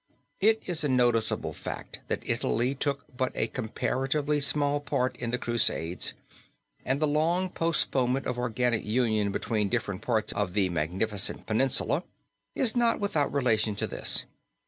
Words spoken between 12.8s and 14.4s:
without relation to this.